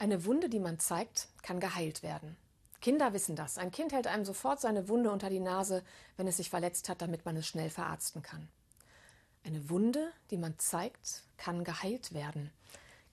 Eine 0.00 0.24
Wunde, 0.24 0.48
die 0.48 0.60
man 0.60 0.78
zeigt, 0.78 1.28
kann 1.42 1.60
geheilt 1.60 2.02
werden. 2.02 2.38
Kinder 2.80 3.12
wissen 3.12 3.36
das. 3.36 3.58
Ein 3.58 3.70
Kind 3.70 3.92
hält 3.92 4.06
einem 4.06 4.24
sofort 4.24 4.58
seine 4.58 4.88
Wunde 4.88 5.10
unter 5.10 5.28
die 5.28 5.40
Nase, 5.40 5.84
wenn 6.16 6.26
es 6.26 6.38
sich 6.38 6.48
verletzt 6.48 6.88
hat, 6.88 7.02
damit 7.02 7.26
man 7.26 7.36
es 7.36 7.46
schnell 7.46 7.68
verarzten 7.68 8.22
kann. 8.22 8.48
Eine 9.44 9.68
Wunde, 9.68 10.10
die 10.30 10.38
man 10.38 10.58
zeigt, 10.58 11.24
kann 11.36 11.64
geheilt 11.64 12.14
werden. 12.14 12.50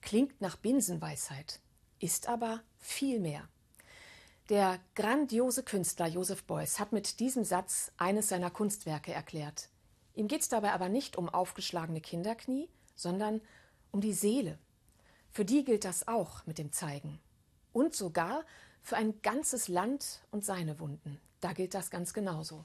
Klingt 0.00 0.40
nach 0.40 0.56
Binsenweisheit, 0.56 1.60
ist 2.00 2.26
aber 2.26 2.62
viel 2.78 3.20
mehr. 3.20 3.46
Der 4.48 4.80
grandiose 4.94 5.64
Künstler 5.64 6.06
Joseph 6.06 6.44
Beuys 6.44 6.80
hat 6.80 6.92
mit 6.92 7.20
diesem 7.20 7.44
Satz 7.44 7.92
eines 7.98 8.30
seiner 8.30 8.50
Kunstwerke 8.50 9.12
erklärt. 9.12 9.68
Ihm 10.14 10.26
geht 10.26 10.40
es 10.40 10.48
dabei 10.48 10.72
aber 10.72 10.88
nicht 10.88 11.18
um 11.18 11.28
aufgeschlagene 11.28 12.00
Kinderknie, 12.00 12.70
sondern 12.96 13.42
um 13.90 14.00
die 14.00 14.14
Seele, 14.14 14.58
für 15.38 15.44
die 15.44 15.64
gilt 15.64 15.84
das 15.84 16.08
auch 16.08 16.44
mit 16.46 16.58
dem 16.58 16.72
Zeigen. 16.72 17.20
Und 17.72 17.94
sogar 17.94 18.44
für 18.82 18.96
ein 18.96 19.22
ganzes 19.22 19.68
Land 19.68 20.18
und 20.32 20.44
seine 20.44 20.80
Wunden. 20.80 21.20
Da 21.40 21.52
gilt 21.52 21.74
das 21.74 21.90
ganz 21.90 22.12
genauso. 22.12 22.64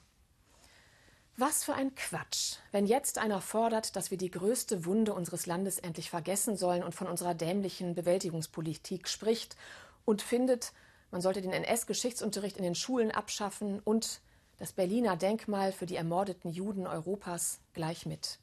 Was 1.37 1.63
für 1.63 1.75
ein 1.75 1.93
Quatsch, 1.93 2.55
wenn 2.71 2.87
jetzt 2.87 3.19
einer 3.19 3.41
fordert, 3.41 3.95
dass 3.95 4.09
wir 4.09 4.17
die 4.17 4.31
größte 4.31 4.85
Wunde 4.85 5.13
unseres 5.13 5.45
Landes 5.45 5.77
endlich 5.77 6.09
vergessen 6.09 6.57
sollen 6.57 6.81
und 6.81 6.95
von 6.95 7.05
unserer 7.05 7.35
dämlichen 7.35 7.93
Bewältigungspolitik 7.93 9.07
spricht 9.07 9.55
und 10.03 10.23
findet, 10.23 10.73
man 11.11 11.21
sollte 11.21 11.43
den 11.43 11.53
NS-Geschichtsunterricht 11.53 12.57
in 12.57 12.63
den 12.63 12.73
Schulen 12.73 13.11
abschaffen 13.11 13.81
und 13.81 14.19
das 14.57 14.73
Berliner 14.73 15.15
Denkmal 15.15 15.73
für 15.73 15.85
die 15.85 15.95
ermordeten 15.95 16.49
Juden 16.49 16.87
Europas 16.87 17.59
gleich 17.73 18.07
mit. 18.07 18.39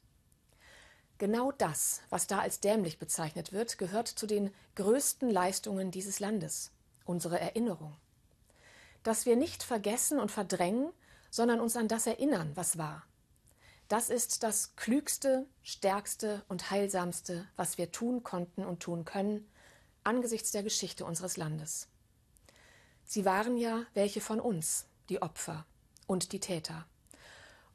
Genau 1.21 1.51
das, 1.51 2.01
was 2.09 2.25
da 2.25 2.39
als 2.39 2.61
dämlich 2.61 2.97
bezeichnet 2.97 3.53
wird, 3.53 3.77
gehört 3.77 4.07
zu 4.07 4.25
den 4.25 4.51
größten 4.73 5.29
Leistungen 5.29 5.91
dieses 5.91 6.19
Landes, 6.19 6.71
unsere 7.05 7.39
Erinnerung. 7.39 7.95
Dass 9.03 9.27
wir 9.27 9.35
nicht 9.35 9.61
vergessen 9.61 10.19
und 10.19 10.31
verdrängen, 10.31 10.91
sondern 11.29 11.59
uns 11.59 11.77
an 11.77 11.87
das 11.87 12.07
erinnern, 12.07 12.53
was 12.55 12.79
war. 12.79 13.03
Das 13.87 14.09
ist 14.09 14.41
das 14.41 14.75
klügste, 14.75 15.45
stärkste 15.61 16.41
und 16.47 16.71
heilsamste, 16.71 17.47
was 17.55 17.77
wir 17.77 17.91
tun 17.91 18.23
konnten 18.23 18.65
und 18.65 18.79
tun 18.79 19.05
können 19.05 19.47
angesichts 20.03 20.49
der 20.49 20.63
Geschichte 20.63 21.05
unseres 21.05 21.37
Landes. 21.37 21.87
Sie 23.05 23.25
waren 23.25 23.57
ja 23.57 23.85
welche 23.93 24.21
von 24.21 24.39
uns, 24.39 24.87
die 25.07 25.21
Opfer 25.21 25.67
und 26.07 26.31
die 26.31 26.39
Täter. 26.39 26.87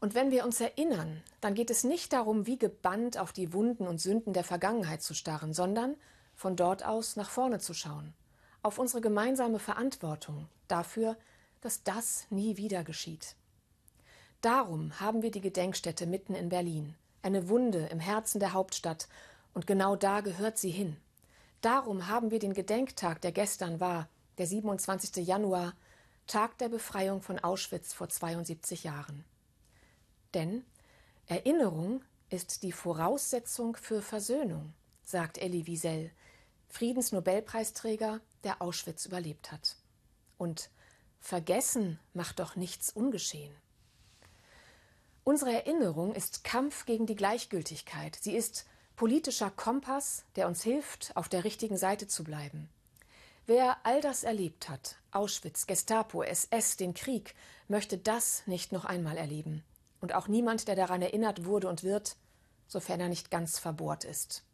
Und 0.00 0.14
wenn 0.14 0.30
wir 0.30 0.44
uns 0.44 0.61
erinnern, 0.61 1.22
dann 1.41 1.55
geht 1.55 1.70
es 1.70 1.84
nicht 1.84 2.12
darum, 2.12 2.47
wie 2.47 2.58
gebannt 2.58 3.19
auf 3.19 3.33
die 3.33 3.52
Wunden 3.52 3.86
und 3.86 4.00
Sünden 4.00 4.33
der 4.33 4.44
Vergangenheit 4.44 5.03
zu 5.03 5.14
starren, 5.14 5.55
sondern 5.55 5.97
von 6.34 6.55
dort 6.55 6.84
aus 6.84 7.16
nach 7.16 7.30
vorne 7.30 7.58
zu 7.58 7.72
schauen, 7.72 8.12
auf 8.62 8.78
unsere 8.78 9.00
gemeinsame 9.00 9.58
Verantwortung 9.58 10.48
dafür, 10.69 11.16
dass 11.62 11.83
das 11.83 12.27
nie 12.30 12.56
wieder 12.56 12.84
geschieht. 12.84 13.36
Darum 14.42 15.00
haben 15.00 15.22
wir 15.22 15.30
die 15.30 15.41
Gedenkstätte 15.41 16.06
mitten 16.06 16.34
in 16.34 16.50
Berlin, 16.50 16.94
eine 17.22 17.48
Wunde 17.48 17.86
im 17.86 17.98
Herzen 17.98 18.38
der 18.38 18.53
Hauptstadt, 18.53 19.08
und 19.55 19.66
genau 19.66 19.97
da 19.97 20.20
gehört 20.20 20.58
sie 20.58 20.70
hin. 20.70 20.98
Darum 21.62 22.08
haben 22.08 22.31
wir 22.31 22.38
den 22.38 22.53
Gedenktag, 22.53 23.22
der 23.22 23.33
gestern 23.33 23.81
war, 23.81 24.08
der 24.36 24.47
27. 24.47 25.27
Januar, 25.27 25.72
Tag 26.27 26.58
der 26.58 26.69
Befreiung 26.69 27.22
von 27.22 27.38
Auschwitz 27.38 27.94
vor 27.94 28.10
72 28.10 28.84
Jahren. 28.84 29.25
Denn 30.37 30.67
Erinnerung 31.29 32.05
ist 32.29 32.62
die 32.62 32.73
Voraussetzung 32.73 33.75
für 33.75 34.03
Versöhnung, 34.03 34.75
sagt 35.03 35.38
Elie 35.38 35.66
Wiesel, 35.66 36.10
Friedensnobelpreisträger, 36.69 38.21
der 38.44 38.60
Auschwitz 38.60 39.06
überlebt 39.06 39.50
hat. 39.50 39.77
Und 40.37 40.69
Vergessen 41.21 41.99
macht 42.12 42.38
doch 42.38 42.55
nichts 42.55 42.91
ungeschehen. 42.91 43.56
Unsere 45.25 45.55
Erinnerung 45.55 46.15
ist 46.15 46.44
Kampf 46.44 46.84
gegen 46.84 47.06
die 47.06 47.16
Gleichgültigkeit. 47.16 48.19
Sie 48.21 48.37
ist 48.37 48.66
politischer 48.94 49.50
Kompass, 49.50 50.27
der 50.37 50.49
uns 50.49 50.62
hilft, 50.62 51.16
auf 51.16 51.31
der 51.31 51.44
richtigen 51.44 51.78
Seite 51.78 52.09
zu 52.09 52.25
bleiben. 52.25 52.69
Wer 53.47 53.78
all 53.87 54.03
das 54.03 54.22
erlebt 54.22 54.69
hat, 54.69 54.97
Auschwitz, 55.12 55.66
Gestapo, 55.66 56.22
SS, 56.22 56.77
den 56.77 56.93
Krieg, 56.93 57.34
möchte 57.69 57.97
das 57.97 58.47
nicht 58.47 58.71
noch 58.71 58.84
einmal 58.84 59.16
erleben 59.16 59.65
und 60.01 60.15
auch 60.15 60.29
niemand, 60.29 60.69
der 60.69 60.77
daran 60.77 61.03
erinnert 61.03 61.45
wurde 61.45 61.69
und 61.69 61.83
wird, 61.83 62.17
sofern 62.67 63.01
er 63.01 63.09
nicht 63.09 63.31
ganz 63.31 63.59
verbohrt 63.59 64.05
ist. 64.05 64.45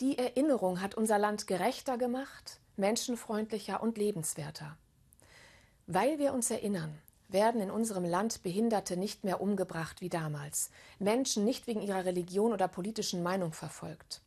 Die 0.00 0.16
Erinnerung 0.16 0.80
hat 0.80 0.94
unser 0.94 1.18
Land 1.18 1.46
gerechter 1.46 1.98
gemacht, 1.98 2.60
menschenfreundlicher 2.76 3.82
und 3.82 3.98
lebenswerter. 3.98 4.76
Weil 5.86 6.18
wir 6.18 6.32
uns 6.32 6.50
erinnern, 6.50 6.96
werden 7.28 7.60
in 7.60 7.70
unserem 7.70 8.04
Land 8.04 8.42
Behinderte 8.42 8.96
nicht 8.96 9.24
mehr 9.24 9.40
umgebracht 9.40 10.00
wie 10.00 10.08
damals, 10.08 10.70
Menschen 10.98 11.44
nicht 11.44 11.66
wegen 11.66 11.82
ihrer 11.82 12.04
Religion 12.04 12.52
oder 12.52 12.68
politischen 12.68 13.22
Meinung 13.22 13.52
verfolgt. 13.52 14.22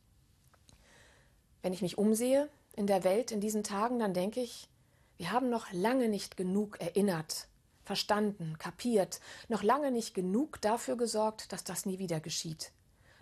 Wenn 1.62 1.72
ich 1.72 1.82
mich 1.82 1.98
umsehe 1.98 2.48
in 2.74 2.86
der 2.86 3.04
Welt 3.04 3.30
in 3.30 3.40
diesen 3.40 3.64
Tagen, 3.64 3.98
dann 3.98 4.14
denke 4.14 4.40
ich, 4.40 4.68
wir 5.16 5.30
haben 5.30 5.50
noch 5.50 5.72
lange 5.72 6.08
nicht 6.08 6.36
genug 6.36 6.80
erinnert 6.80 7.46
verstanden, 7.84 8.58
kapiert, 8.58 9.20
noch 9.48 9.62
lange 9.62 9.90
nicht 9.90 10.14
genug 10.14 10.60
dafür 10.60 10.96
gesorgt, 10.96 11.52
dass 11.52 11.64
das 11.64 11.86
nie 11.86 11.98
wieder 11.98 12.20
geschieht, 12.20 12.72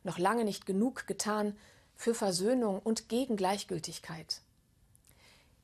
noch 0.02 0.18
lange 0.18 0.44
nicht 0.44 0.66
genug 0.66 1.06
getan 1.06 1.56
für 1.94 2.14
Versöhnung 2.14 2.78
und 2.78 3.08
gegen 3.08 3.36
Gleichgültigkeit. 3.36 4.42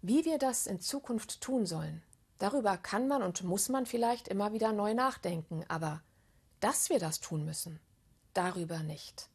Wie 0.02 0.24
wir 0.24 0.38
das 0.38 0.66
in 0.66 0.80
Zukunft 0.80 1.40
tun 1.40 1.66
sollen, 1.66 2.02
darüber 2.38 2.76
kann 2.76 3.08
man 3.08 3.22
und 3.22 3.42
muss 3.42 3.68
man 3.68 3.86
vielleicht 3.86 4.28
immer 4.28 4.52
wieder 4.52 4.72
neu 4.72 4.94
nachdenken, 4.94 5.64
aber 5.68 6.02
dass 6.60 6.90
wir 6.90 6.98
das 6.98 7.20
tun 7.20 7.44
müssen, 7.44 7.80
darüber 8.34 8.80
nicht. 8.80 9.28